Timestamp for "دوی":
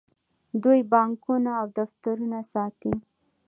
0.63-0.79